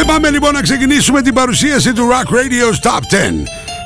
[0.00, 2.94] Ε, πάμε λοιπόν να ξεκινήσουμε την παρουσίαση του Rock Radio's Top 10.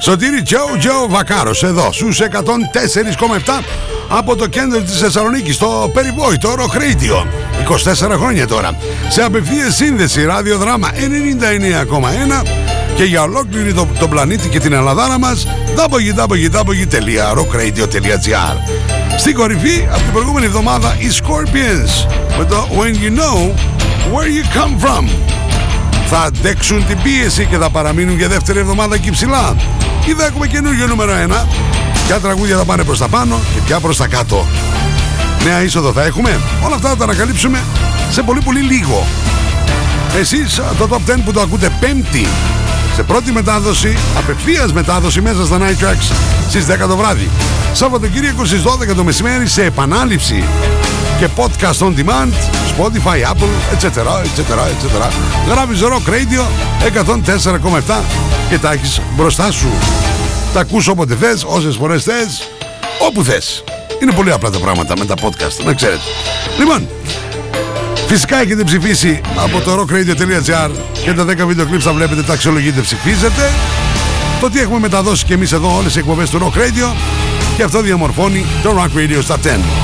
[0.02, 2.26] Σωτήρι Τζο Τζο Βακάρος εδώ στους 104,7
[4.08, 7.26] από το κέντρο της Θεσσαλονίκης στο περιβόητο Rock Radio.
[8.04, 8.76] 24 χρόνια τώρα.
[9.08, 10.96] Σε απευθείας σύνδεση ραδιοδράμα 99,1
[12.96, 18.56] και για ολόκληρη το, τον πλανήτη και την Ελλαδάρα μας www.rockradio.gr
[19.18, 22.06] Στην κορυφή από την προηγούμενη εβδομάδα οι Scorpions
[22.38, 23.54] με το When You Know
[24.12, 25.04] Where You Come From
[26.14, 29.56] θα αντέξουν την πίεση και θα παραμείνουν για δεύτερη εβδομάδα εκεί ψηλά.
[30.04, 31.46] Ή θα έχουμε καινούργιο νούμερο 1
[32.06, 34.46] ποια τραγούδια θα πάνε προς τα πάνω και ποια προς τα κάτω.
[35.44, 36.40] Νέα είσοδο θα έχουμε.
[36.64, 37.62] Όλα αυτά θα τα ανακαλύψουμε
[38.10, 39.06] σε πολύ πολύ λίγο.
[40.18, 42.26] Εσείς το Top 10 που το ακούτε πέμπτη
[42.94, 46.12] σε πρώτη μετάδοση, απευθείας μετάδοση μέσα στα Night Tracks
[46.48, 47.30] στις 10 το βράδυ.
[47.72, 50.44] Σαββατοκύριακο στις 12 το μεσημέρι σε επανάληψη
[51.22, 52.32] και podcast on demand,
[52.72, 53.86] Spotify, Apple, etc.
[53.86, 54.40] etc,
[54.72, 55.10] etc.
[55.48, 56.42] Γράφεις Rock Radio
[57.88, 58.00] 104,7
[58.48, 59.68] και τα έχεις μπροστά σου.
[60.52, 62.48] Τα ακούς όποτε θες, όσες φορές θες,
[63.08, 63.64] όπου θες.
[64.02, 66.02] Είναι πολύ απλά τα πράγματα με τα podcast, να ξέρετε.
[66.58, 66.88] Λοιπόν,
[68.06, 70.70] Φυσικά έχετε ψηφίσει από το rockradio.gr
[71.04, 73.50] και τα 10 βίντεο κλιπς θα βλέπετε, τα αξιολογείτε, ψηφίζετε.
[74.40, 76.96] Το τι έχουμε μεταδώσει και εμείς εδώ όλες οι εκπομπές του Rock Radio
[77.56, 79.81] και αυτό διαμορφώνει το Rock Radio στα 10.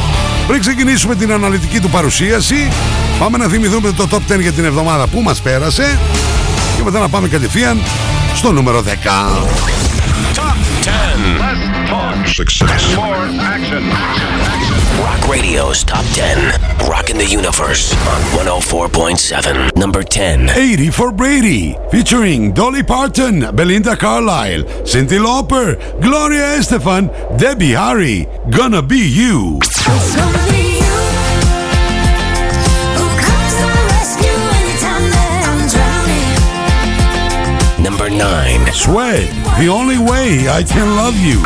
[0.49, 2.73] Πριν ξεκινήσουμε την αναλυτική του παρουσίαση,
[3.19, 5.99] πάμε να θυμηθούμε το Top 10 για την εβδομάδα που μας πέρασε
[6.77, 7.81] και μετά να πάμε κατευθείαν
[8.35, 8.87] στο νούμερο 10.
[10.35, 10.91] Top 10.
[11.41, 12.27] Less talk.
[12.41, 12.83] Success.
[12.97, 13.85] More action.
[14.99, 16.89] Rock Radio's Top 10.
[16.89, 19.77] Rocking the Universe on 104.7.
[19.77, 20.51] Number 10.
[20.51, 28.83] 80 for Brady, featuring Dolly Parton, Belinda Carlisle, Cindy Lauper, Gloria Estefan, Debbie Harry, Gonna
[28.83, 29.59] Be You.
[29.63, 30.99] It's only you
[32.99, 35.62] who comes to my rescue anytime that I'm
[37.77, 37.85] drowning.
[37.85, 38.73] Number 9.
[38.73, 39.29] Sweat,
[39.61, 41.45] The Only Way I Can Love You.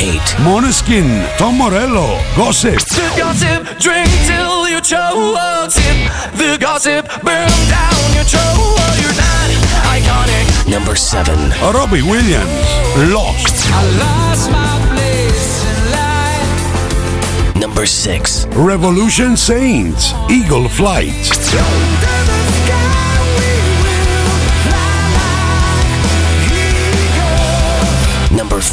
[0.00, 0.20] 8.
[0.42, 1.06] Monoskin,
[1.38, 2.78] Tom Morello, Gossip.
[2.80, 5.70] The gossip, drink till you choke.
[5.70, 5.96] Sip
[6.36, 8.94] the gossip, burn down your throat.
[9.00, 9.48] You're not
[9.94, 10.70] iconic.
[10.70, 11.34] Number 7.
[11.72, 12.68] Robbie Williams,
[13.12, 13.54] Lost.
[13.72, 17.56] I lost my place in life.
[17.56, 18.46] Number 6.
[18.56, 21.14] Revolution Saints, Eagle Flight.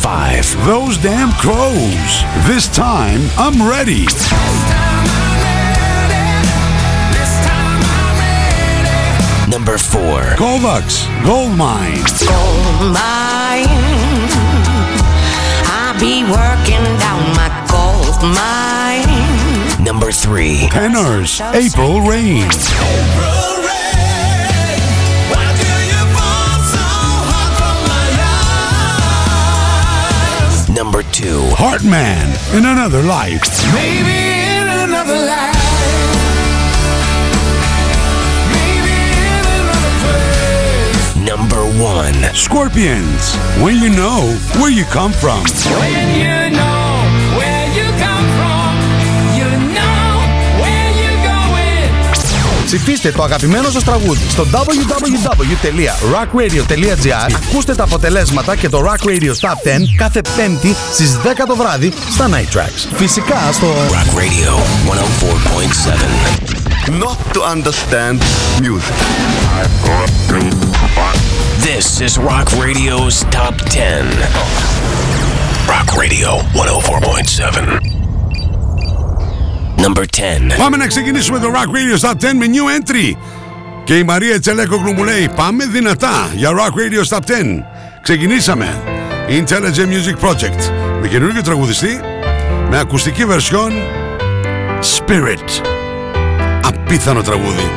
[0.04, 0.66] Number 5.
[0.66, 2.24] Those Damn Crows.
[2.48, 4.06] This time I'm ready.
[9.48, 10.02] Number 4.
[10.38, 12.02] Kovacs, Gold Mine.
[12.92, 13.68] mine.
[15.70, 19.84] I be working down my gold mine.
[19.84, 20.68] Number 3.
[20.72, 22.50] Tenors, April Rain.
[30.82, 31.52] Number 2.
[31.62, 33.44] Heartman, In Another Life.
[33.72, 34.18] Maybe
[34.58, 35.54] in another life.
[38.50, 38.96] Maybe
[39.30, 41.16] in another place.
[41.18, 42.34] Number 1.
[42.34, 45.44] Scorpions, When You Know Where You Come From.
[45.80, 46.71] When you know
[52.74, 59.28] Ψηφίστε το αγαπημένο σας τραγούδι στο www.rockradio.gr Ακούστε τα αποτελέσματα και το Rock Radio Top
[59.28, 59.32] 10
[59.98, 62.88] κάθε πέμπτη στις 10 το βράδυ στα Night Tracks.
[62.96, 64.94] Φυσικά στο Rock Radio 104.7.
[67.04, 68.18] Not to understand
[68.62, 68.98] music.
[71.68, 73.80] This is Rock Radio's Top 10.
[75.68, 77.91] Rock Radio 104.7.
[79.84, 80.58] Number 10.
[80.58, 83.18] Πάμε να ξεκινήσουμε το Rock Radio Top 10 με new entry.
[83.84, 87.24] Και η Μαρία Τσελέκογλου μου λέει πάμε δυνατά για Rock Radio Top 10.
[88.02, 88.82] Ξεκινήσαμε.
[89.30, 90.72] Intelligent Music Project.
[91.02, 92.00] Με καινούργιο τραγουδιστή.
[92.70, 93.72] Με ακουστική βερσιόν
[94.98, 95.66] Spirit.
[96.64, 97.72] Απίθανο τραγούδι.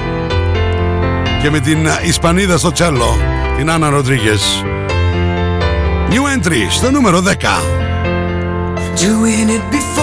[1.43, 3.19] Και με την α, Ισπανίδα στο τσέλο.
[3.57, 4.65] Την Άννα Ροντρίγκες.
[6.11, 7.31] New entry στο νούμερο 10.
[8.97, 9.94] Doing it before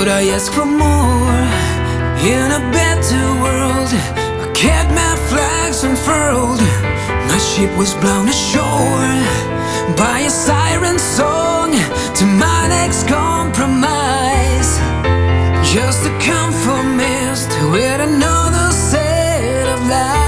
[0.00, 1.40] Would I ask for more
[2.24, 3.92] in a better world?
[4.40, 6.62] I kept my flags unfurled.
[7.28, 9.12] My ship was blown ashore
[9.98, 11.72] by a siren song
[12.14, 14.70] to my next compromise.
[15.70, 20.19] Just a conformist with another set of lies.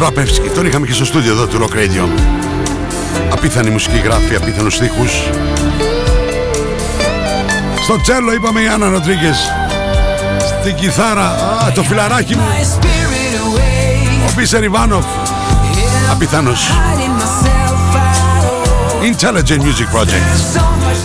[0.00, 0.48] Βραπεύσκη.
[0.48, 2.08] Τον είχαμε και στο στούντιο εδώ του Rock Radio.
[3.32, 5.10] Απίθανη μουσική γράφη, απίθανους στίχους.
[7.82, 9.38] Στο τσέλο είπαμε η Άννα Ροντρίγκες.
[10.60, 11.26] Στην κιθάρα,
[11.66, 14.28] α, το φιλαράκι μου, My spirit away.
[14.28, 15.04] ο Μπίσερ Ιβάνοφ.
[16.10, 16.70] Απίθανος.
[19.02, 20.28] Intelligent Music Project.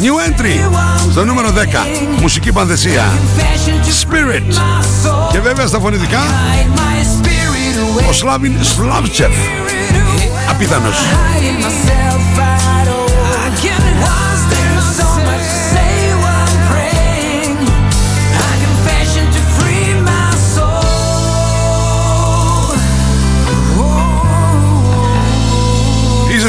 [0.01, 0.81] New entry
[1.11, 2.21] στο νούμερο 10.
[2.21, 3.11] Μουσική πανδεσία.
[4.03, 4.53] Spirit.
[5.31, 6.19] Και βέβαια στα φωνητικά.
[8.09, 9.33] Ο Σλάβιν Σλάβτσεφ.
[10.49, 10.95] Απίθανος.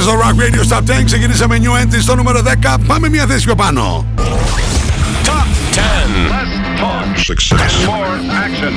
[0.07, 1.05] Στο Rock Radio Stop 10.
[1.05, 2.77] Ξεκινήσαμε New entry στο νούμερο 10.
[2.87, 4.07] Πάμε μια θέση πιο πάνω.
[5.25, 5.81] Top 10.
[6.31, 7.07] Less talk.
[7.31, 7.73] Success.
[7.91, 8.75] More action.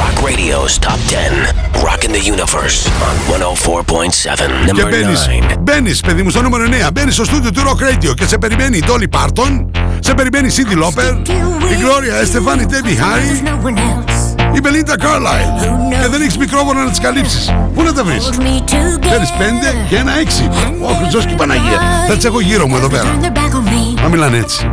[0.00, 1.46] Rock Radio's Top 10.
[1.88, 2.78] Rocking the Universe
[3.08, 4.36] on 104.7.
[4.66, 5.14] Και Number μπαίνει,
[5.52, 5.56] 9.
[5.60, 6.90] μπαίνει, παιδί μου, στο νούμερο 9.
[6.92, 9.66] Μπαίνει στο στούντιο του Rock Radio και σε περιμένει η Dolly Parton,
[9.98, 11.28] σε περιμένει η Cindy Lauper,
[11.72, 14.19] η Gloria Estefan, η Debbie Harry, no one else
[14.54, 16.00] η Belinda Carlisle.
[16.02, 17.52] Και δεν έχεις μικρόφωνο να τις καλύψεις.
[17.74, 19.08] Πού να τα βρεις; hold me together.
[19.10, 20.48] Φέρει πέντε και ένα έξι.
[20.82, 21.80] Ω Χριστός και η Παναγία.
[22.08, 23.04] Θα τις έχω γύρω μου εδώ πέρα.
[23.04, 23.68] Turn their back on
[23.98, 24.00] me.
[24.02, 24.70] Μα μιλάνε έτσι.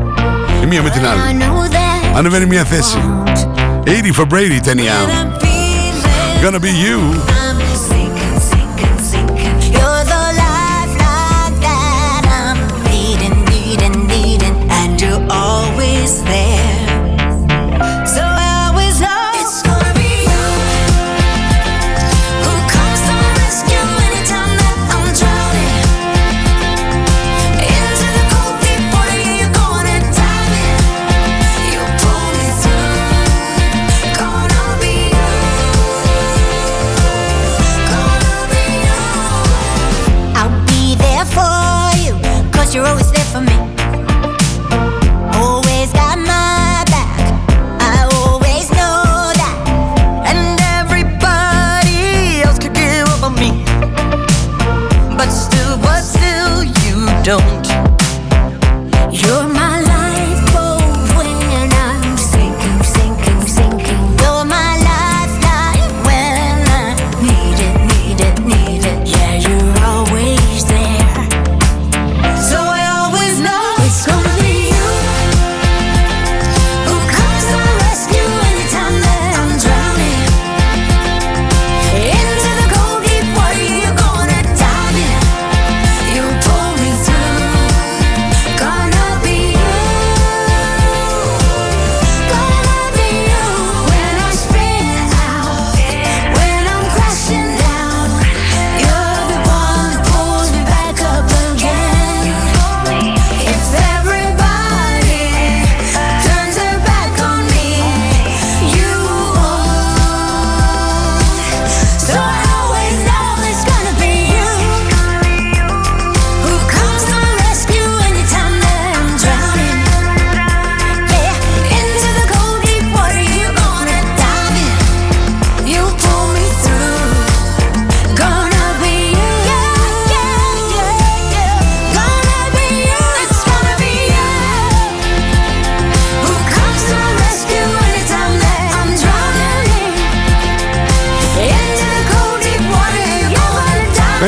[0.63, 1.21] Η μία με την I άλλη.
[1.39, 2.97] know that Ανεβαίνει μια θέση.
[3.85, 3.89] 80
[4.21, 4.94] for Brady ταινία.
[4.94, 7.00] I'm feeling Gonna be you.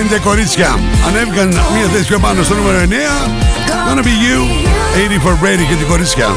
[0.08, 2.82] Πέντε κορίτσια ανέβηκαν μία θέση πιο πάνω στο νούμερο 9.
[3.86, 4.40] Gonna be you.
[4.96, 6.28] 80 for Brady και την κορίτσια.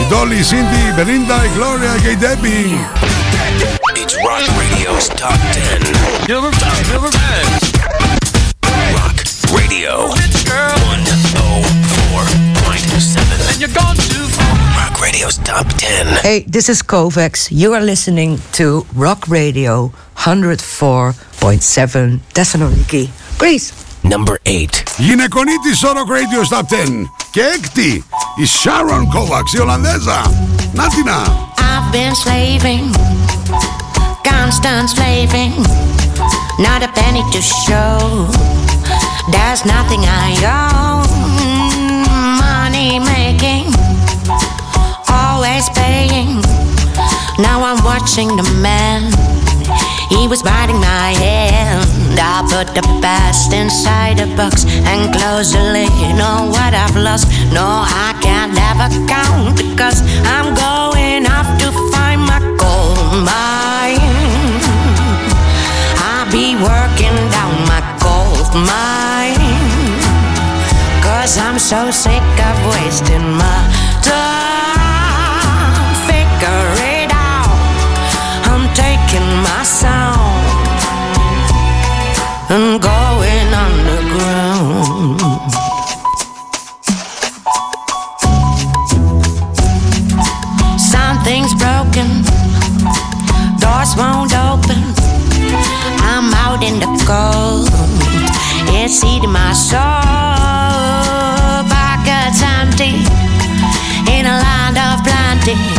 [0.00, 2.68] Η Dolly, η Cindy, η Belinda, η Gloria και η Debbie.
[4.02, 5.82] It's Rock Radio's Top 10.
[6.32, 6.92] Number 10.
[6.92, 7.18] Number 10.
[8.98, 9.16] Rock
[9.58, 9.92] Radio.
[10.20, 13.50] Rich girl, 104.7.
[13.50, 14.52] and you're gone too far.
[14.80, 16.06] Rock Radio's Top 10.
[16.28, 17.42] Hey, this is Kovacs.
[17.62, 18.66] You are listening to
[19.04, 19.74] Rock Radio
[21.40, 23.72] 104.7 Thessaloniki, Greece.
[24.02, 24.82] Number 8.
[24.96, 26.88] Γυναικονίτη στο Rock Radio Stop 10.
[27.30, 28.04] Και έκτη,
[28.36, 30.32] η Sharon Kovacs, η Ολλανδέζα.
[30.72, 31.22] Να την να.
[31.58, 32.86] I've been slaving,
[34.30, 35.54] constant slaving,
[36.66, 37.96] not a penny to show.
[39.34, 41.08] There's nothing I own.
[42.44, 43.66] Money making,
[45.22, 46.32] always paying.
[47.46, 49.02] Now I'm watching the man.
[50.09, 52.19] He was biting my hand.
[52.19, 55.93] I put the past inside the box and closed the lid.
[56.01, 57.29] You know what I've lost?
[57.53, 64.01] No, I can't ever count because I'm going off to find my gold mine.
[66.09, 69.37] I'll be working down my gold mine.
[71.05, 73.61] Cause I'm so sick of wasting my
[74.01, 75.85] time.
[76.09, 76.68] Figure
[78.75, 80.49] taking my sound
[82.49, 85.19] and going underground.
[90.79, 92.07] Something's broken,
[93.59, 94.81] doors won't open.
[96.11, 97.69] I'm out in the cold,
[98.75, 99.79] it's eating my soul.
[101.69, 103.05] Pockets empty
[104.11, 105.78] in a land of plenty.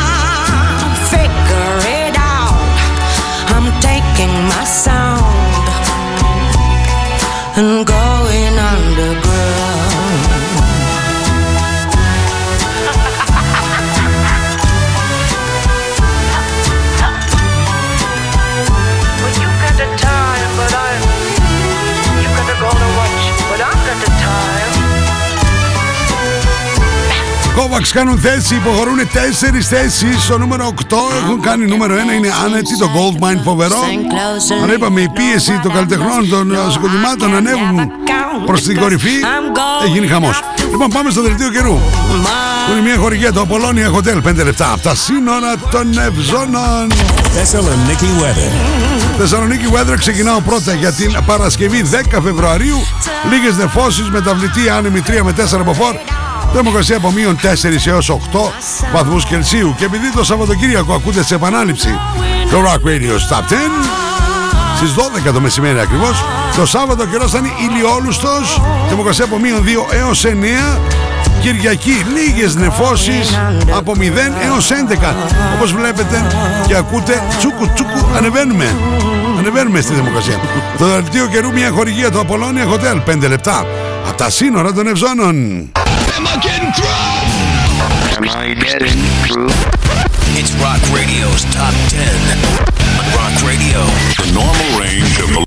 [4.81, 5.21] Sound
[7.55, 9.80] and going underground.
[27.71, 30.23] Kovacs κάνουν θέση, υποχωρούν 4 θέσεις.
[30.23, 33.79] Στο νούμερο 8 έχουν κάνει νούμερο 1 είναι άνετη, το Gold Mine φοβερό.
[34.63, 37.91] Αλλά είπαμε η πίεση των καλλιτεχνών, των ε, συγκροτημάτων να ανέβουν
[38.45, 39.15] προς την κορυφή.
[39.83, 40.39] Έχει γίνει χαμός.
[40.71, 41.73] Λοιπόν, πάμε στο δελτίο καιρού.
[42.65, 46.87] Που είναι μια χορηγία, το Apollonia Hotel 5 λεπτά από τα σύνορα των Ευζώνων.
[47.35, 48.51] Thessaloniki weather.
[49.17, 52.77] Θεσσαλονίκη Weather ξεκινάω πρώτα για την Παρασκευή 10 Φεβρουαρίου.
[53.31, 55.95] Λίγες νεφώσεις, μεταβλητή άνεμη 3 με 4 από φόρ.
[56.53, 58.15] Θερμοκρασία από μείον 4 έως 8
[58.93, 59.75] βαθμούς Κελσίου.
[59.77, 61.99] Και επειδή το Σαββατοκύριακο ακούτε σε επανάληψη
[62.51, 63.55] το Rock Radio Top 10
[64.75, 64.93] στις
[65.29, 66.23] 12 το μεσημέρι ακριβώς.
[66.55, 68.61] Το Σάββατο καιρός θα είναι ηλιόλουστος.
[68.87, 70.79] Θερμοκρασία από μείον 2 έως 9
[71.41, 73.39] Κυριακή λίγες νεφώσεις
[73.77, 74.01] από 0
[74.45, 75.15] έως 11
[75.55, 76.25] όπως βλέπετε
[76.67, 78.75] και ακούτε τσούκου τσούκου ανεβαίνουμε.
[79.37, 80.39] Ανεβαίνουμε στη δημοκρασία
[80.77, 83.13] το δελτίο καιρού μια χορηγία του Apollonia Hotel.
[83.13, 83.65] 5 λεπτά.
[84.07, 85.71] Από τα σύνορα των Ευζώνων
[86.21, 86.27] Am
[88.29, 89.49] I getting through?
[90.37, 92.05] It's Rock Radio's Top 10.
[92.99, 93.81] On Rock Radio,
[94.21, 95.29] The normal range of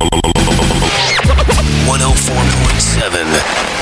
[1.86, 3.73] 104.7.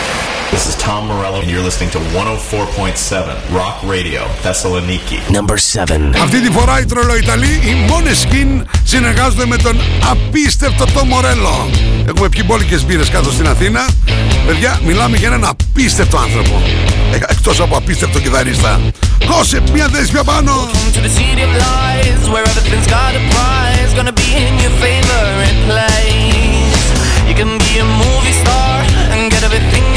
[0.53, 5.19] This is Tom Morello, and you're listening to 104.7 Rock Radio, Thessaloniki.
[5.31, 6.13] Number 7.
[6.23, 9.81] Αυτή τη φορά οι τρολοϊταλοί, οι Måneskin συνεργάζονται με τον
[10.11, 11.71] απίστευτο το Μορέλο.
[12.09, 13.87] Έχουμε πιει μπόλικες μπύρες κάτω στην Αθήνα.
[14.47, 16.63] Παιδιά, μιλάμε για έναν απίστευτο άνθρωπο.
[17.13, 18.81] Ε, εκτός από απίστευτο κιθαρίστα.
[19.29, 20.53] Δώσε μια θέση πιο πάνω.
[20.95, 25.59] To the city of lies, where everything's got a prize, gonna be in your favorite
[25.69, 26.83] place.
[27.29, 28.75] You can be a movie star
[29.13, 29.92] and get everything you want.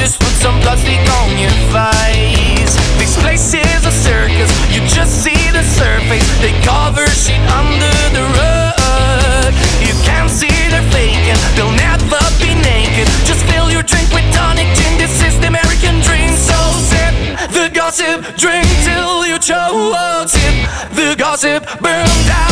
[0.00, 2.72] Just put some plastic on your face.
[2.96, 6.24] This place is a circus, you just see the surface.
[6.40, 9.52] They cover shit under the rug.
[9.84, 13.12] You can't see they're faking, they'll never be naked.
[13.28, 14.96] Just fill your drink with tonic gin.
[14.96, 17.12] This is the American dream, so sip
[17.52, 20.30] the gossip, drink till you choke.
[20.32, 20.56] Sip
[20.96, 22.49] the gossip, burn down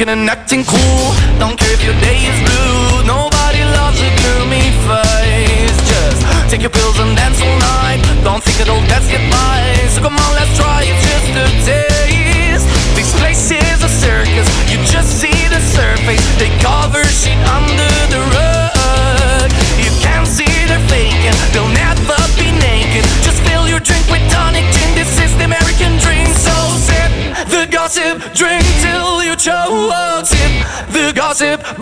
[0.00, 1.12] drinking and acting cool.
[1.38, 3.04] Don't care if your day is blue.
[3.04, 5.76] Nobody loves a gloomy face.
[5.84, 8.00] Just take your pills and dance all night.
[8.24, 9.60] Don't think it'll get by.
[9.92, 12.66] So come on, let's try it just a taste.
[12.96, 14.48] This place is a circus.
[14.70, 16.24] You just see the surface.
[16.38, 17.79] They cover shit under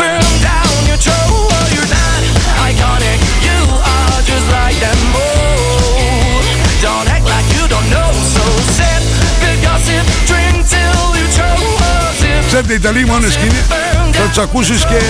[0.00, 1.68] burn down your throat.
[1.74, 2.22] You're not
[2.68, 3.60] iconic, you
[3.94, 4.98] are just like them.
[5.14, 6.42] Oh,
[6.84, 8.10] don't act like you don't know.
[8.34, 8.44] So
[8.76, 9.02] sip
[9.42, 11.64] the gossip, drink till you choke.
[12.20, 13.62] Sip Σετ Αγαπητοί Ιταλοί, μόνο σκηνή.
[14.12, 15.00] Θα τους ακούσεις και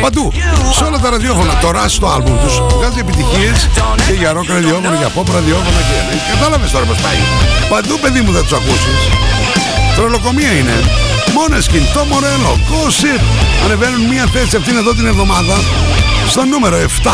[0.00, 0.32] παντού.
[0.76, 1.54] Σε όλα τα ραδιόφωνα.
[1.54, 3.68] Τώρα στο άλμπουμ τους βγάζει επιτυχίες
[4.06, 7.20] και για ροκ ραδιόφωνα, για pop ραδιόφωνα και Κατάλαβες τώρα πως πάει.
[7.68, 8.98] Παντού παιδί μου θα τους ακούσεις.
[9.96, 10.76] Τρολοκομεία είναι.
[11.40, 13.22] Μόνεσκιν, το Μορέλο, Gossip
[13.64, 15.56] ανεβαίνουν μία θέση αυτήν εδώ την εβδομάδα
[16.28, 17.10] στο νούμερο 7.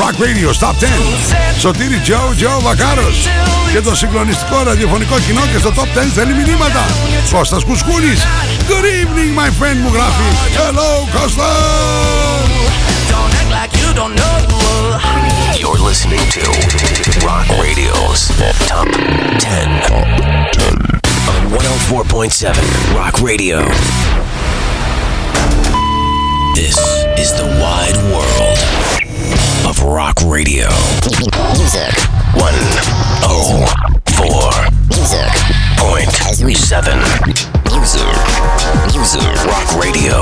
[0.00, 1.58] Rock Radio Top 10.
[1.58, 3.28] Σωτήρι Τζο, Τζο Βακάρος.
[3.72, 6.86] Και το συγκλονιστικό ραδιοφωνικό κοινό και στο Top 10 θέλει μηνύματα.
[7.32, 8.20] Κώστας Κουσκούνης.
[8.68, 10.28] Good evening my friend μου γράφει.
[10.56, 11.48] Hello Κώστα.
[15.62, 16.44] You're listening to
[17.26, 18.20] Rock Radio's
[18.70, 18.88] Top
[19.38, 20.97] 10
[21.27, 23.57] on 104.7 Rock Radio.
[26.55, 26.77] This
[27.23, 28.59] is the wide world
[29.69, 30.67] of rock radio.
[31.57, 31.93] Music.
[32.35, 33.73] 104.
[34.89, 35.31] Music.
[35.77, 36.11] Point
[36.71, 36.97] seven.
[37.71, 38.07] Music.
[38.95, 39.27] Music.
[39.51, 40.15] Rock Radio.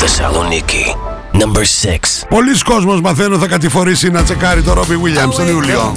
[0.00, 0.84] Thessaloniki.
[1.32, 2.26] Number 6.
[2.28, 5.96] Πολλοί κόσμος μαθαίνω θα κατηφορήσει να τσεκάρει το Ρόμπι Williams τον Ιούλιο.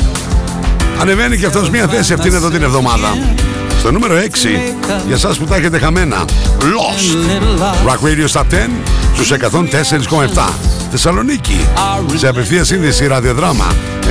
[1.02, 3.08] Ανεβαίνει και αυτός μία θέση αυτήν εδώ την εβδομάδα.
[3.87, 4.19] Στο νούμερο 6,
[5.07, 6.25] για σας που τα έχετε χαμένα,
[6.61, 7.17] Lost.
[7.87, 8.45] Rock Radio Top 10
[9.15, 10.55] στους 104,7.
[10.91, 11.67] Θεσσαλονίκη,
[12.15, 13.75] σε απευθείας σύνδεση ραδιοδράμα
[14.07, 14.11] 99,1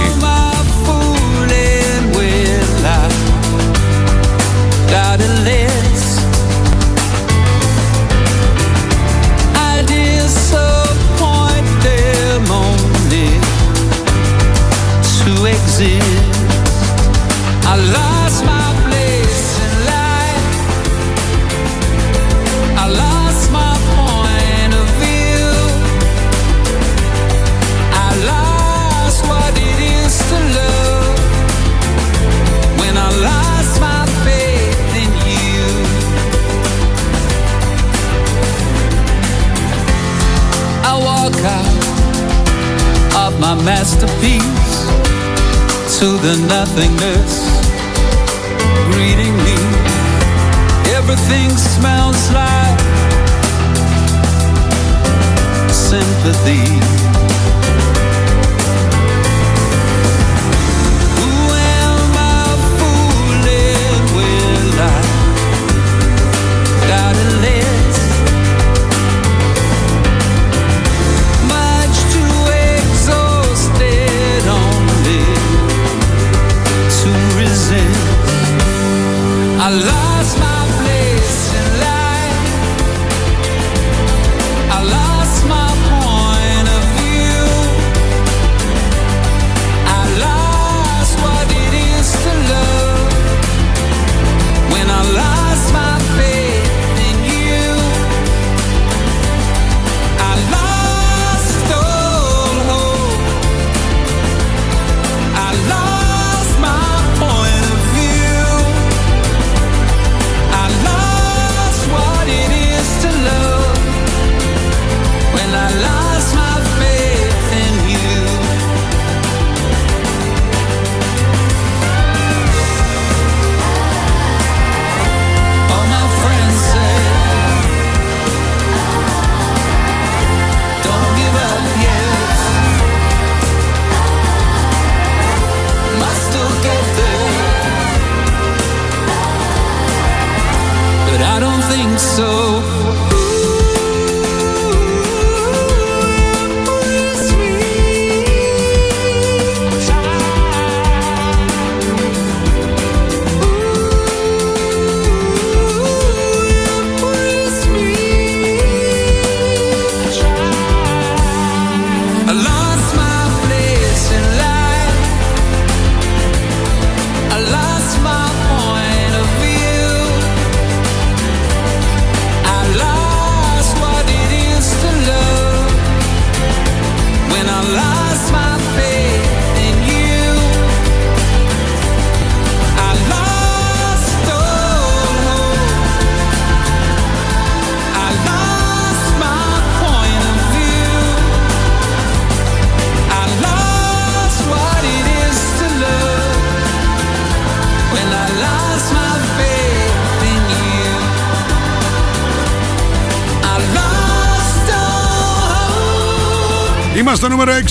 [43.69, 44.87] Masterpiece
[45.99, 47.33] to the nothingness
[48.91, 49.57] greeting me.
[50.97, 52.79] Everything smells like
[55.69, 57.18] sympathy.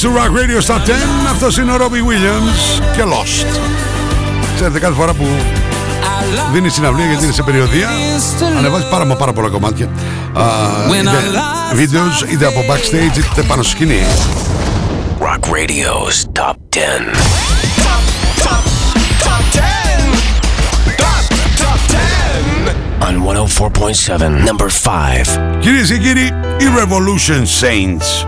[0.01, 0.91] Του Rock Radio Stop 10.
[1.31, 3.59] Αυτός είναι ο Robbie Williams και Lost.
[4.55, 5.27] Ξέρετε, κάθε φορά που
[6.53, 7.89] δίνει συναυλία γιατί είναι σε περιοδία,
[8.59, 9.87] ανεβάζει πάρα μα πάρα πολλά κομμάτια.
[10.33, 10.43] Α,
[11.01, 11.11] είτε
[11.73, 14.03] βίντεο, είτε από backstage, είτε πάνω στο σκηνή.
[15.21, 16.79] Rock Radio's Top 10.
[23.01, 25.39] On 104.7, number 5.
[25.61, 28.28] Κυρίες και κύριοι, οι Revolution Saints.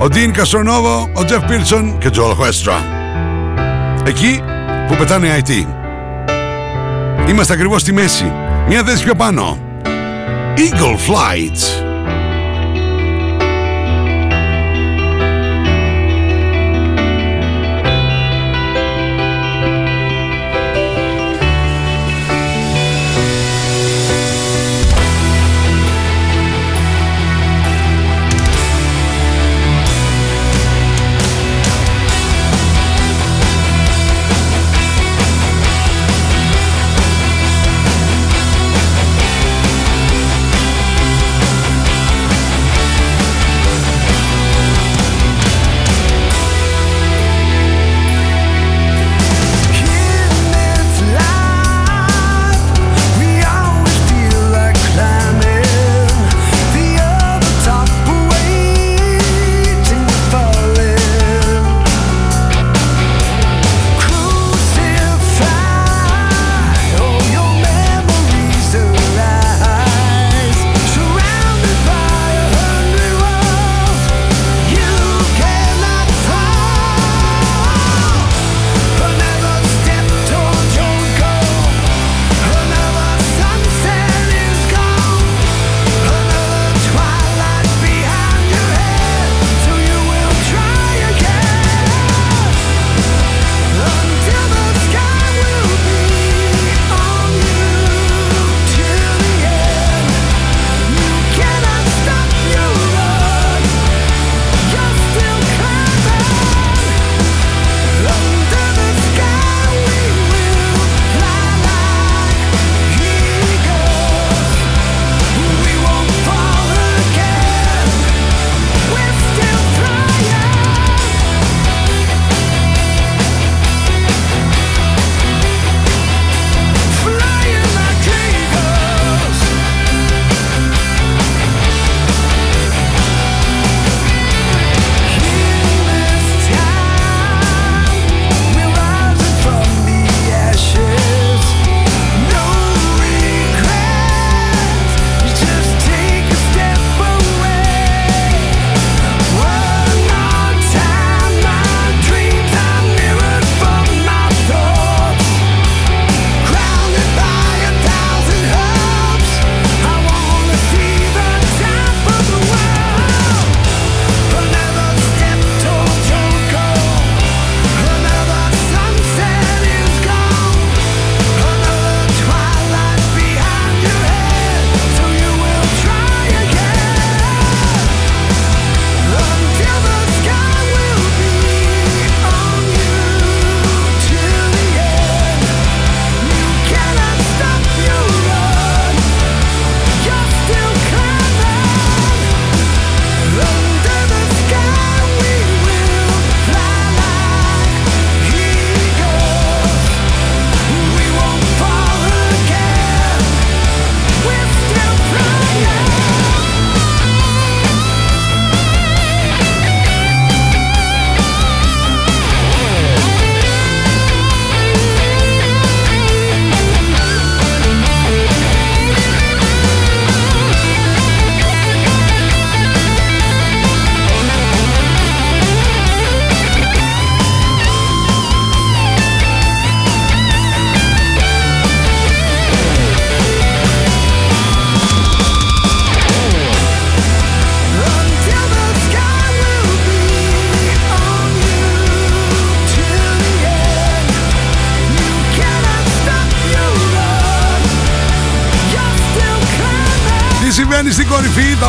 [0.00, 2.78] Ο Dean Castronova, ο Jeff Pearson και ο Joel Hestra.
[4.06, 4.42] Εκεί
[4.88, 5.66] που πετάνε οι IT.
[7.28, 8.32] Είμαστε ακριβώς στη μέση.
[8.68, 9.58] Μια θέση πιο πάνω.
[10.56, 11.87] Eagle Flights.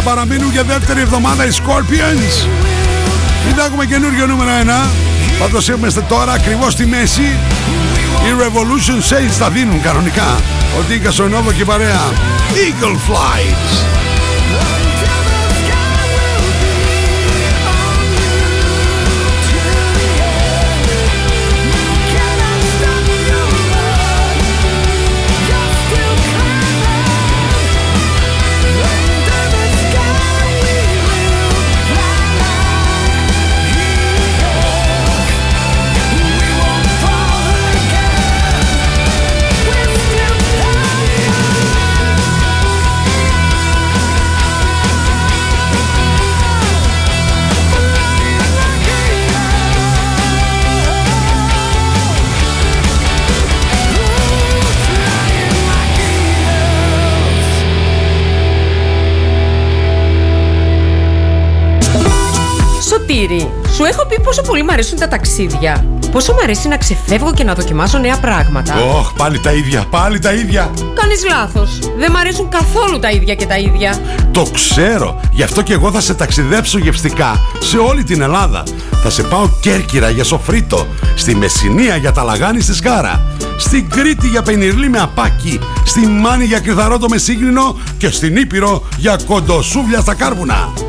[0.02, 2.48] Θα παραμείνουν για δεύτερη εβδομάδα οι Scorpions.
[3.46, 4.50] Μην έχουμε καινούριο νούμερο
[4.86, 4.90] 1.
[5.40, 7.22] Πάντως είμαστε τώρα ακριβώς στη μέση.
[8.24, 10.42] Οι Revolution Saints θα δίνουν κανονικά.
[10.80, 12.02] Ο Τίκας Σονόβο και η παρέα.
[12.54, 14.00] Eagle Flights.
[63.10, 65.86] Σωτήρη, σου έχω πει πόσο πολύ μου αρέσουν τα ταξίδια.
[66.12, 68.74] Πόσο μου αρέσει να ξεφεύγω και να δοκιμάσω νέα πράγματα.
[68.98, 70.72] Ωχ, πάλι τα ίδια, πάλι τα ίδια.
[70.94, 71.80] Κάνεις λάθος.
[71.98, 74.00] Δεν μ' αρέσουν καθόλου τα ίδια και τα ίδια.
[74.32, 75.20] Το ξέρω.
[75.32, 78.64] Γι' αυτό και εγώ θα σε ταξιδέψω γευστικά σε όλη την Ελλάδα.
[79.04, 83.24] Θα σε πάω Κέρκυρα για σοφρίτο, στη Μεσσηνία για τα λαγάνι στη Σκάρα,
[83.58, 88.84] στην Κρήτη για πενιρλί με απάκι, στη Μάνη για κρυθαρότο με σύγχρονο και στην Ήπειρο
[88.98, 90.89] για κοντοσούβλια στα κάρβουνα.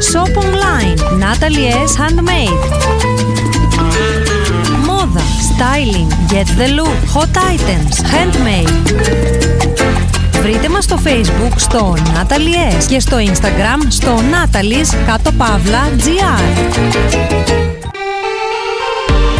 [0.00, 0.96] Shop online.
[1.18, 1.96] Natalie S.
[1.96, 2.58] Handmade.
[4.86, 5.20] Μόδα.
[5.48, 6.08] Styling.
[6.32, 6.98] Get the look.
[7.14, 7.94] Hot items.
[8.12, 8.72] Handmade.
[10.42, 12.84] Βρείτε μας στο facebook στο Natalie S.
[12.88, 17.77] και στο instagram στο Natalie's κάτω παύλα GR.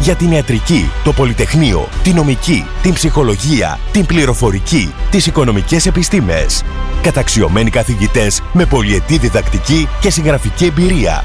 [0.00, 6.64] Για την ιατρική, το πολυτεχνείο, την νομική, την ψυχολογία, την πληροφορική, τις οικονομικές επιστήμες.
[7.02, 11.24] Καταξιωμένοι καθηγητές με πολυετή διδακτική και συγγραφική εμπειρία.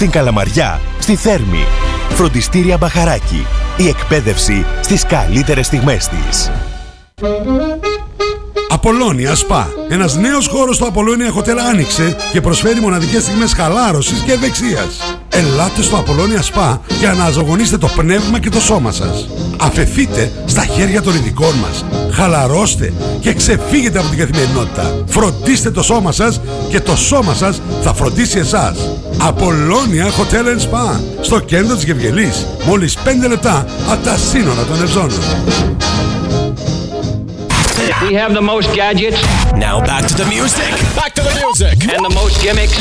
[0.00, 1.64] στην Καλαμαριά, στη Θέρμη.
[2.08, 3.46] Φροντιστήρια Μπαχαράκι.
[3.76, 6.50] Η εκπαίδευση στις καλύτερες στιγμές της.
[8.68, 9.64] Απολώνια Spa.
[9.88, 15.19] Ένας νέος χώρος στο Απολώνια Hotel άνοιξε και προσφέρει μοναδικές στιγμές χαλάρωσης και ευεξίας.
[15.40, 19.28] Ελάτε στο Απολώνια Spa και αναζωογονήστε το πνεύμα και το σώμα σας.
[19.60, 21.84] Αφεθείτε στα χέρια των ειδικών μας.
[22.12, 25.04] Χαλαρώστε και ξεφύγετε από την καθημερινότητα.
[25.06, 28.76] Φροντίστε το σώμα σας και το σώμα σας θα φροντίσει εσάς.
[29.18, 31.00] Απολώνια Hotel and Spa.
[31.20, 32.46] Στο κέντρο της Γευγελής.
[32.66, 35.20] Μόλις 5 λεπτά από τα σύνορα των Ευζώνων.
[38.07, 39.19] We have the most gadgets.
[39.65, 40.71] Now back to the music.
[41.01, 41.75] Back to the music.
[41.93, 42.77] And the most gimmicks.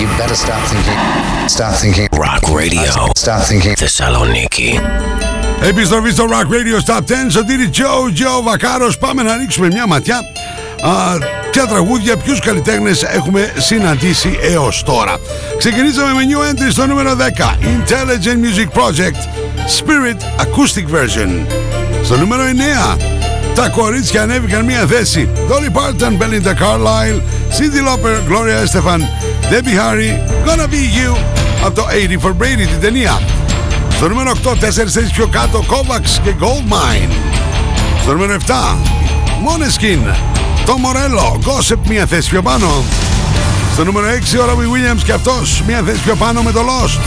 [0.00, 1.00] You better start thinking.
[1.56, 2.08] Start thinking.
[2.26, 2.90] Rock Radio.
[3.16, 3.74] Start thinking.
[3.76, 4.80] Θεσσαλονίκη.
[5.62, 7.80] Επιστροφή στο Rock Radio Stop 10 Σωτήρι Joe,
[8.20, 10.90] Joe Βακάρος Πάμε να ρίξουμε μια ματιά α,
[11.50, 15.16] Ποια τραγούδια, ποιους καλλιτέχνες έχουμε συναντήσει έως τώρα
[15.58, 17.20] Ξεκινήσαμε με new entry στο νούμερο 10
[17.62, 19.18] Intelligent Music Project
[19.78, 21.46] Spirit Acoustic Version
[22.04, 22.42] Στο νούμερο
[22.94, 22.98] 9
[23.61, 27.21] τα κορίτσια ανέβηκαν μία θέση Dolly Parton, Belinda Carlisle
[27.57, 29.01] Cindy Lauper, Gloria Estefan
[29.51, 30.11] Debbie Harry,
[30.45, 31.17] Gonna Be You
[31.65, 31.85] Από το
[32.21, 33.21] 80 for Brady την ταινία
[33.95, 37.11] στο νούμερο 8, 4 θέσεις πιο κάτω, Kovacs και Goldmine.
[38.01, 38.51] Στο νούμερο 7,
[39.45, 40.13] Måneskin,
[40.65, 42.83] το Morello, Gossip μία θέση πιο πάνω.
[43.73, 46.99] Στο νούμερο 6, ο Robbie Williams και αυτός μία θέση πιο πάνω με το Lost.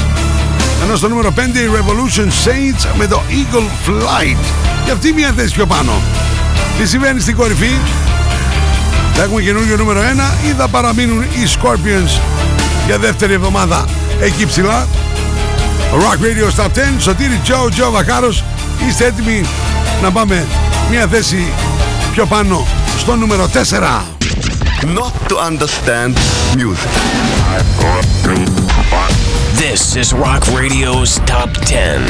[0.85, 4.45] Ενώ στο νούμερο 5, η Revolution Saints με το Eagle Flight.
[4.85, 5.93] Και αυτή μία θέση πιο πάνω.
[6.79, 7.71] Τι συμβαίνει στην κορυφή,
[9.15, 10.01] θα έχουμε καινούργιο νούμερο
[10.45, 12.21] 1 ή θα παραμείνουν οι Scorpions
[12.87, 13.85] για δεύτερη εβδομάδα
[14.21, 14.87] εκεί ψηλά.
[15.93, 18.45] Rock Radio Stop 10, Σωτήρι Τζο, Τζο Βακάρος
[18.89, 19.45] Είστε έτοιμοι
[20.03, 20.47] να πάμε
[20.91, 21.53] μια θέση
[22.13, 22.67] πιο πάνω
[22.99, 24.23] στο νούμερο 4
[24.83, 26.17] Not to understand
[26.57, 26.91] music.
[29.55, 32.01] This is Rock Radio's Top 10.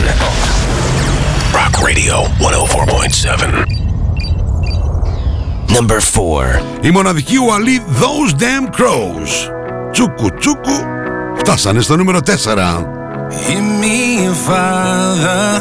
[1.53, 3.82] Rock Radio 104.7.
[5.76, 6.62] Number 4.
[6.82, 9.52] Η μοναδική ουαλή Those Damn Crows
[9.91, 10.86] Τσούκου τσούκου
[11.38, 12.97] Φτάσανε στο νούμερο 4
[13.30, 15.60] Hear me, Father.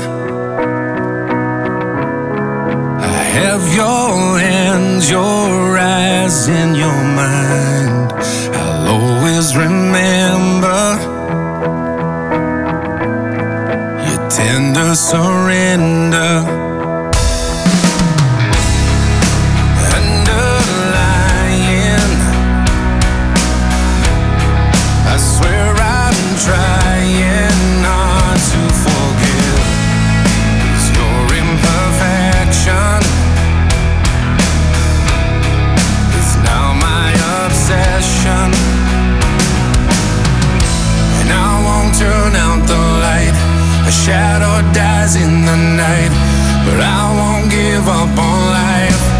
[3.00, 8.12] I have your hands, your eyes, and your mind.
[8.54, 10.80] I'll always remember
[14.06, 16.59] your tender surrender.
[43.91, 46.13] A shadow dies in the night,
[46.65, 49.10] but I won't give up on life.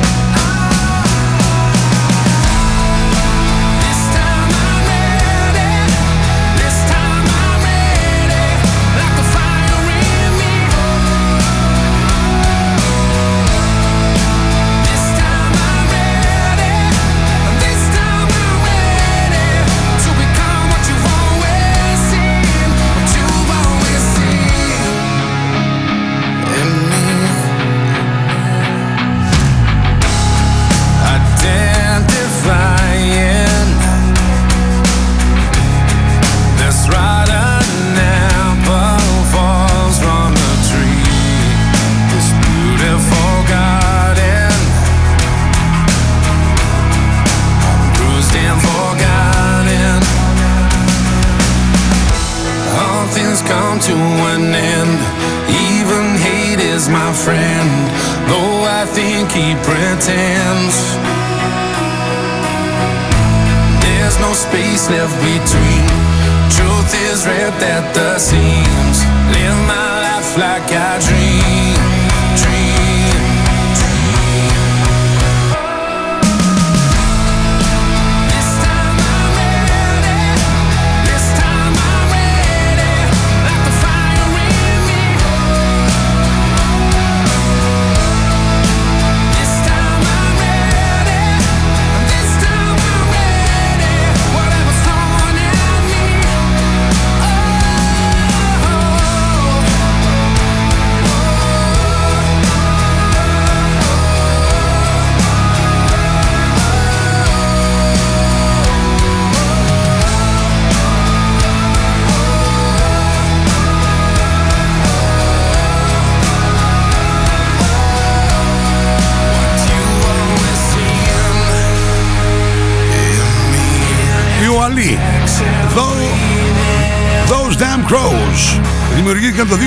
[129.14, 129.58] Δημιουργήθηκαν το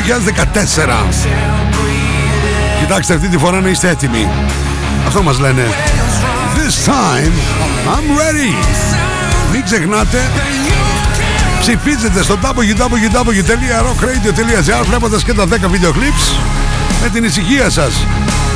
[1.09, 1.13] 2014.
[2.81, 4.29] Κοιτάξτε αυτή τη φορά να είστε έτοιμοι.
[5.07, 5.63] Αυτό μας λένε.
[6.55, 7.33] This time
[7.95, 8.55] I'm ready.
[9.53, 10.31] Μην ξεχνάτε
[11.61, 16.37] Ψηφίζετε στο www.rockradio.gr βλέποντας και τα 10 βίντεο clips
[17.03, 18.07] με την ησυχία σας.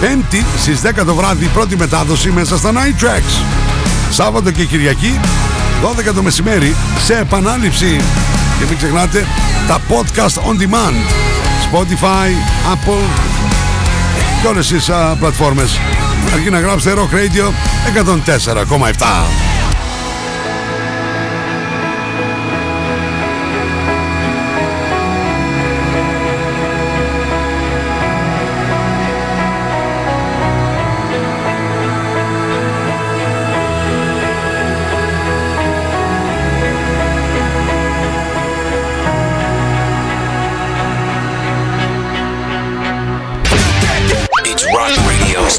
[0.01, 3.43] Πέμπτη στις 10 το βράδυ η πρώτη μετάδοση μέσα στα Night Tracks.
[4.11, 5.21] Σάββατο και Κυριακή
[6.11, 6.75] 12 το μεσημέρι
[7.05, 8.01] σε επανάληψη.
[8.59, 9.27] Και μην ξεχνάτε
[9.69, 10.97] τα podcast on demand.
[11.71, 12.29] Spotify,
[12.73, 13.05] Apple
[14.43, 15.79] και όλες τις α, πλατφόρμες.
[16.33, 17.53] Αρκεί να γράψετε Rock Radio
[18.45, 19.48] 104,7.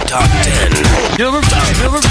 [0.09, 0.73] Top 10.
[1.21, 1.41] Number,
[1.83, 2.09] number 10.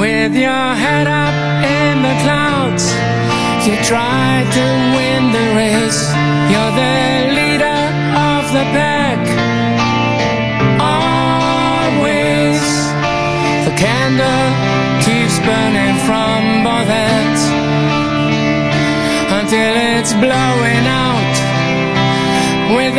[0.02, 1.36] With your head up
[1.78, 2.84] in the clouds,
[3.66, 4.28] you try
[4.58, 4.64] to
[4.96, 6.02] win the race.
[6.50, 6.98] You're the
[7.38, 7.80] leader
[8.32, 9.22] of the pack.
[10.94, 12.62] Always,
[13.66, 14.48] the candle
[15.06, 17.42] keeps burning from both ends
[19.38, 21.36] until it's blowing out
[22.76, 22.94] with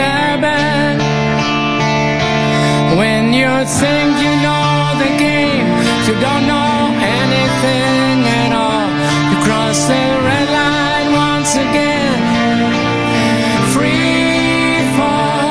[3.32, 5.64] When you think you know the game,
[6.04, 8.88] you don't know anything at all.
[9.32, 12.20] You cross the red line once again.
[13.72, 15.48] Free fall.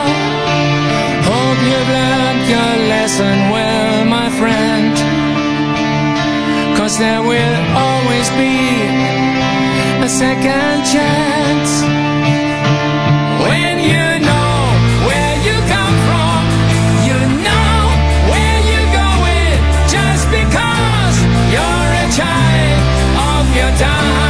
[1.26, 4.94] Hope you've learned your lesson well, my friend.
[6.78, 8.62] Cause there will always be
[10.06, 12.01] a second chance.
[23.82, 24.21] Time.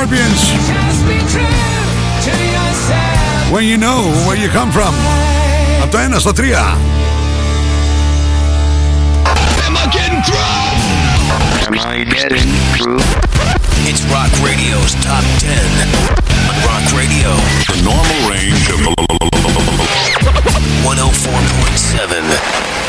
[0.00, 0.40] Scorpions.
[3.52, 4.94] When you know where you come from.
[5.82, 6.52] Από το 1 στο 3.
[6.52, 6.66] Am
[9.76, 10.38] I getting through?
[11.66, 13.02] Am I getting through?
[13.90, 15.52] It's Rock Radio's Top 10.
[16.68, 17.30] Rock Radio.
[17.72, 18.78] The normal range of
[20.84, 22.79] 104.7.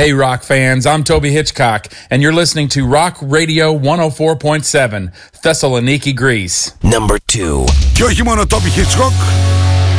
[0.00, 6.72] Hey, rock fans, I'm Toby Hitchcock, and you're listening to Rock Radio 104.7, Thessaloniki, Greece.
[6.82, 7.64] Number 2.
[7.92, 9.12] Και όχι μόνο Toby Hitchcock,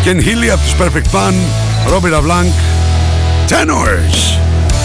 [0.04, 1.34] και Hilly από τους Perfect Fun,
[1.90, 2.14] Robert
[3.50, 4.38] Tenors.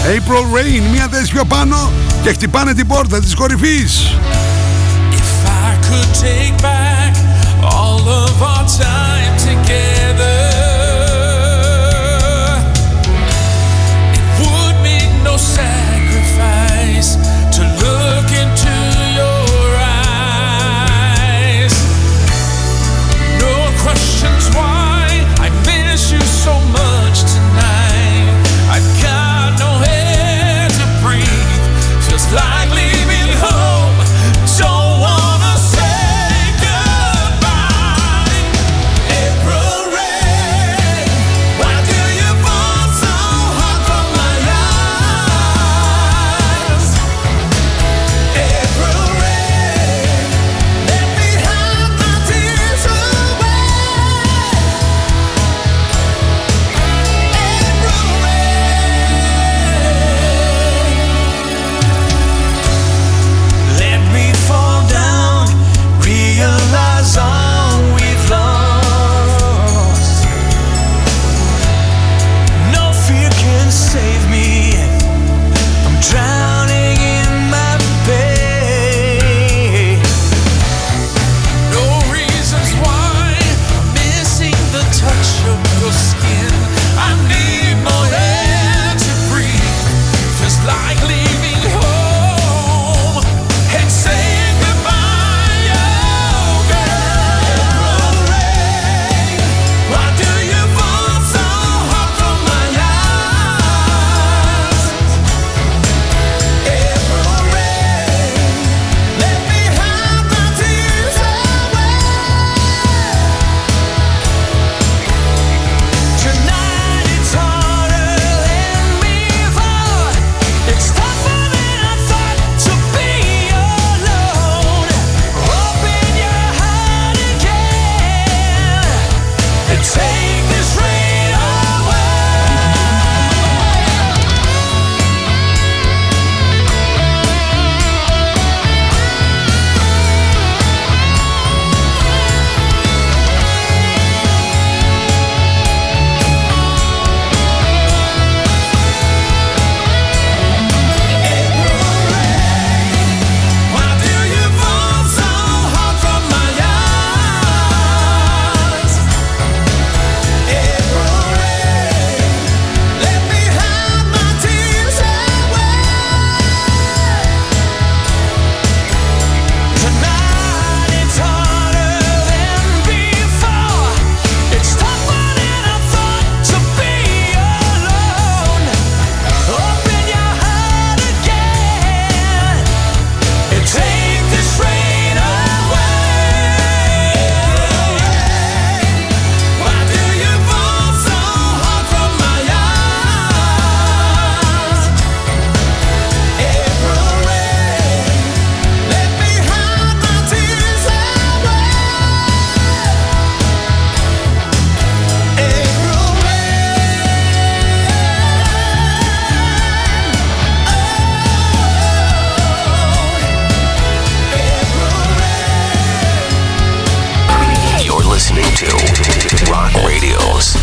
[0.05, 1.91] April Rain, μία θέση πιο πάνω
[2.23, 4.19] και χτυπάνε την πόρτα της κορυφής.
[5.11, 7.13] If I could take back
[7.61, 9.24] all of our time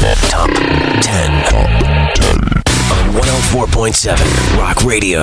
[0.03, 1.31] Top 10.
[2.91, 5.23] On 104.7 Rock Radio.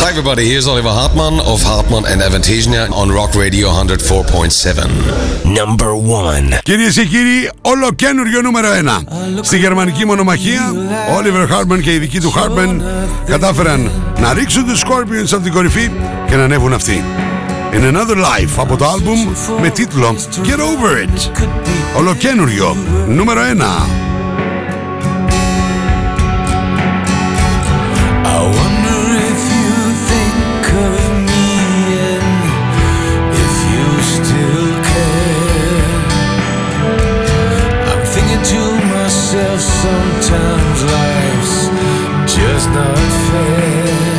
[0.00, 5.44] Hi everybody, here's Oliver Hartmann of Hartmann and Avantasia on Rock Radio 104.7.
[5.46, 6.60] Number 1.
[6.62, 9.40] Kiri Κυρίε kiri, κύριοι, ολοκένουργιο νούμερο 1.
[9.40, 10.72] Στη γερμανική μονομαχία,
[11.18, 12.80] Oliver Hartmann και η δική του Hartmann
[13.26, 15.90] κατάφεραν να ρίξουν τους Scorpions από την κορυφή
[16.28, 17.27] και να nafti.
[17.75, 19.19] In Another Life από το άλμπουμ
[19.61, 21.29] με τίτλο Get Over It.
[21.97, 22.75] Ολοκένουργιο
[23.07, 23.43] νούμερο 1.
[28.25, 29.73] I wonder if you
[30.09, 30.97] think of
[31.29, 31.49] me
[32.13, 32.27] and
[33.43, 33.85] if you
[34.15, 35.99] still care.
[37.89, 38.61] I'm thinking to
[38.93, 41.57] myself sometimes life's
[42.35, 44.16] just not fair.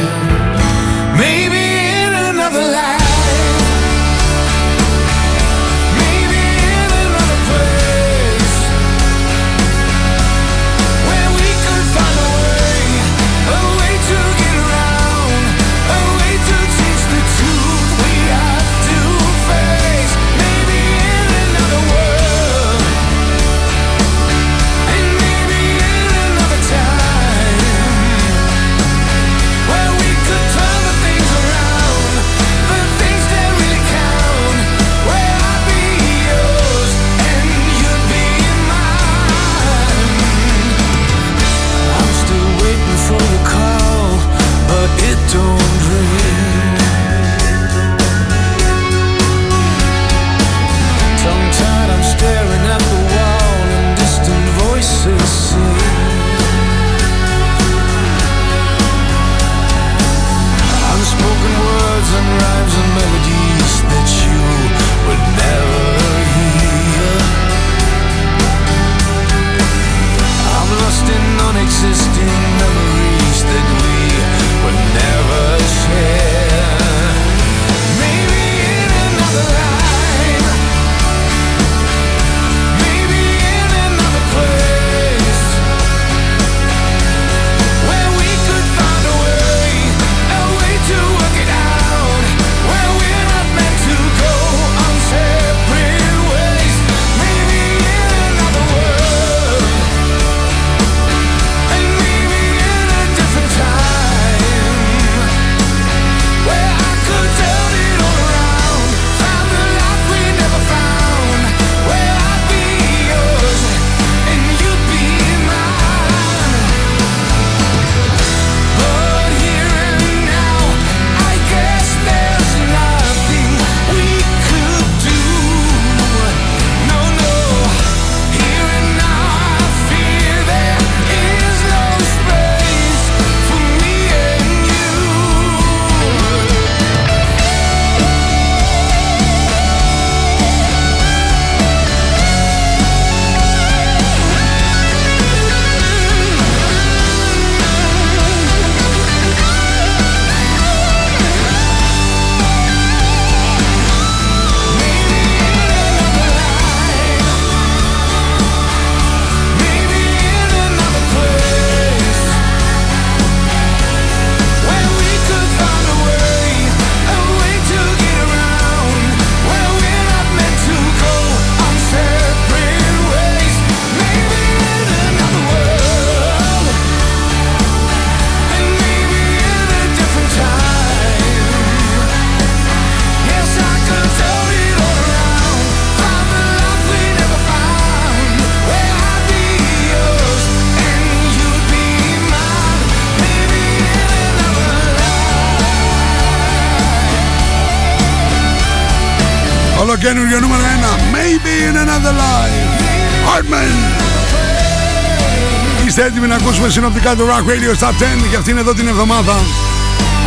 [206.00, 207.94] Είστε έτοιμοι να ακούσουμε συνοπτικά το Rock Radio Top 10
[208.30, 209.36] για αυτήν εδώ την εβδομάδα.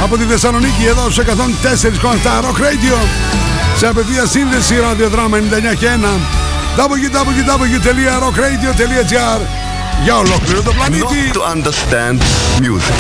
[0.02, 1.26] Από τη Θεσσαλονίκη εδώ σε 104,7
[2.44, 2.96] Rock Radio.
[3.76, 5.40] Σε απευθεία σύνδεση ραδιοδράμα 99
[5.78, 5.88] και 1
[6.76, 9.40] www.rockradio.gr
[10.04, 11.04] για ολόκληρο το πλανήτη.
[11.04, 12.22] Not to understand
[12.60, 12.96] music.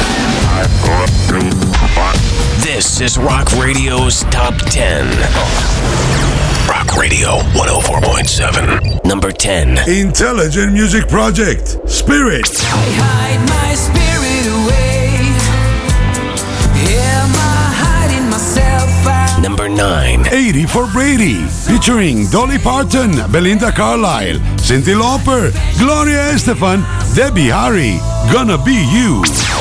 [2.68, 6.31] This is Rock Radio's Top 10.
[6.68, 9.04] Rock Radio 104.7.
[9.04, 9.88] Number 10.
[9.88, 12.46] Intelligent Music Project Spirit.
[12.58, 15.18] hide my spirit away.
[16.94, 19.42] Am I hiding myself out?
[19.42, 20.26] Number 9.
[20.32, 26.82] 80 for Brady, featuring Dolly Parton, Belinda Carlisle, Cyndi Lauper, Gloria Estefan,
[27.14, 27.98] Debbie Harry,
[28.32, 29.51] Gonna Be You.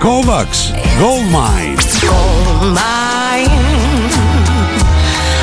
[0.00, 1.76] Kovacs, Goldmine.
[2.00, 3.50] Gold mine.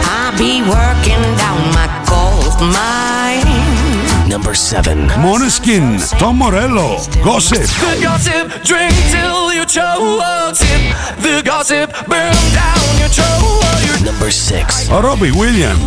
[0.07, 4.29] I be working down my gold mine.
[4.29, 5.07] Number 7.
[5.19, 7.67] Moneskin, Tom Morello, Gossip.
[7.67, 10.55] The gossip, drink till you choke.
[10.55, 10.81] Sip
[11.19, 14.05] the gossip, burn down your throat.
[14.05, 14.89] Number 6.
[14.89, 15.83] Robbie Williams,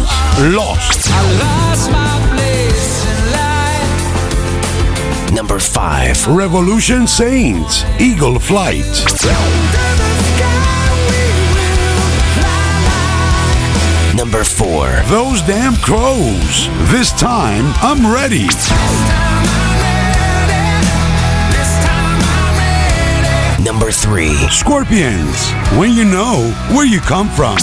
[0.55, 1.09] Lost.
[5.39, 6.27] Number 5.
[6.35, 8.83] Revolution Saints, Eagle Flight.
[14.17, 15.05] Number 4.
[15.07, 16.67] Those damn crows.
[16.91, 18.49] This time I'm ready.
[23.63, 24.35] Number 3.
[24.51, 27.59] Scorpions, when you know where you come from.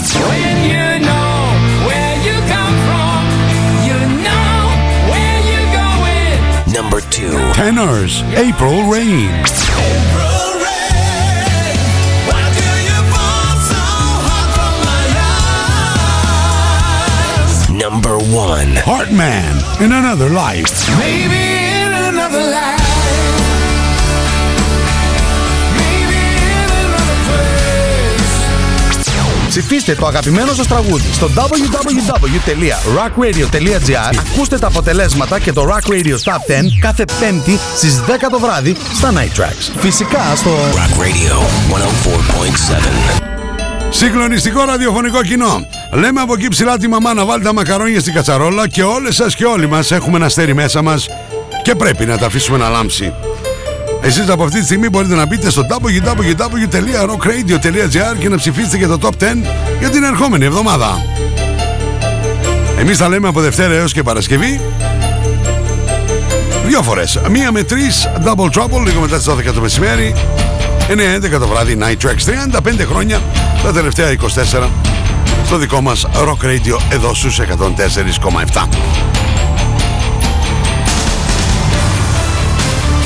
[7.17, 7.31] Going.
[7.31, 7.53] Number 2.
[7.53, 9.31] Tenors, April Rain.
[17.77, 18.67] Number 1.
[18.77, 20.87] Heartman, in another life.
[20.97, 22.84] Maybe in another life.
[29.57, 36.11] Ψηφίστε το αγαπημένο σας τραγούδι στο www.rockradio.gr Ακούστε τα αποτελέσματα και το Rock Radio Top
[36.11, 36.15] 10
[36.79, 39.71] κάθε πέμπτη στις 10 το βράδυ στα Night Tracks.
[39.77, 41.33] Φυσικά στο Rock Radio
[43.19, 43.21] 104.7.
[43.89, 45.67] Συγκλονιστικό ραδιοφωνικό κοινό.
[45.91, 49.35] Λέμε από εκεί ψηλά τη μαμά να βάλει τα μακαρόνια στην κατσαρόλα και όλες σας
[49.35, 51.07] και όλοι μας έχουμε ένα αστέρι μέσα μας
[51.63, 53.13] και πρέπει να τα αφήσουμε να λάμψει.
[54.05, 58.97] Εσείς από αυτή τη στιγμή μπορείτε να μπείτε στο www.rockradio.gr και να ψηφίσετε για το
[59.01, 59.11] Top 10
[59.79, 61.05] για την ερχόμενη εβδομάδα.
[62.79, 64.61] Εμείς τα λέμε από Δευτέρα έως και Παρασκευή
[66.67, 67.19] Δύο φορές.
[67.29, 70.15] Μία με τρεις Double Trouble λίγο μετά τις 12 το μεσημέρι
[70.89, 70.93] 9-11
[71.39, 72.23] το βράδυ Night Tracks
[72.59, 73.21] 35 χρόνια
[73.63, 74.15] τα τελευταία
[74.61, 74.69] 24
[75.45, 77.45] στο δικό μας Rock Radio εδώ στους 104,7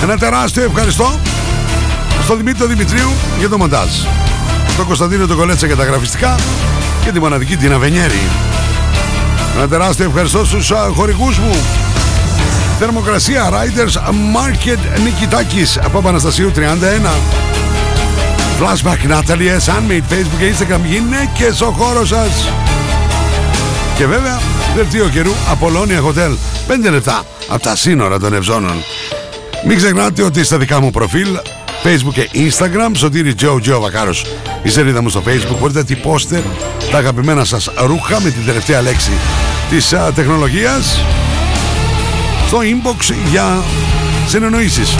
[0.04, 1.20] Ένα τεράστιο ευχαριστώ
[2.24, 3.90] στον Δημήτρη Δημητρίου για το μοντάζ.
[4.78, 6.36] Τον Κωνσταντίνο τον Κολέτσα για τα γραφιστικά
[7.04, 8.22] και τη μοναδική Τίνα Βενιέρη.
[9.58, 11.56] Ένα τεράστιο ευχαριστώ στους α, χορηγούς μου.
[12.80, 16.60] Θερμοκρασία Riders Market Νικητάκης από Παναστασίου 31
[18.60, 19.74] Flashback Natalie S.
[19.74, 22.50] Handmade Facebook και Instagram γυναίκες ο χώρος σας.
[23.96, 24.40] Και βέβαια
[24.76, 26.36] δελτίο καιρού Απολώνια Hotel.
[26.88, 28.84] 5 λεπτά από τα σύνορα των Ευζώνων
[29.66, 31.28] μην ξεχνάτε ότι στα δικά μου προφίλ
[31.84, 34.26] Facebook και Instagram Σωτήρι Joe Joe Βακάρος.
[34.64, 36.44] Η σελίδα μου στο Facebook μπορείτε να τυπώσετε
[36.92, 39.12] τα αγαπημένα σας ρούχα με την τελευταία λέξη
[39.70, 41.00] της α, τεχνολογίας
[42.48, 43.64] στο inbox για
[44.28, 44.96] συνεννοήσεις.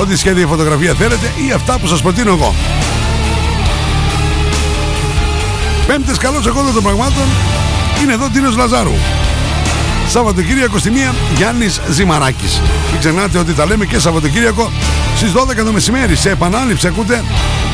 [0.00, 2.54] Ό,τι σχέδια φωτογραφία θέλετε ή αυτά που σας προτείνω εγώ.
[5.86, 7.24] Πέμπτες καλώς εγώ των πραγμάτων.
[8.02, 8.94] Είναι εδώ Τίνος Λαζάρου
[10.10, 12.60] Σαββατοκύριακο στη μία Γιάννης Ζημαράκης.
[12.90, 14.70] Μην ξεχνάτε ότι τα λέμε και Σαββατοκύριακο
[15.16, 16.16] στις 12 το μεσημέρι.
[16.16, 17.24] Σε επανάληψη ακούτε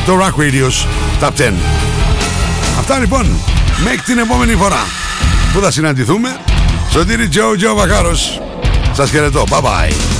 [0.05, 0.85] το Rock Radio's
[1.23, 1.53] Top 10
[2.79, 3.25] Αυτά λοιπόν
[3.83, 4.85] μέχρι την επόμενη φορά.
[5.53, 6.37] Που θα συναντηθούμε;
[6.91, 8.41] Σωτήρι Τζο Τζο Βαχάρος.
[8.93, 10.16] Σας χαιρετώ, bye bye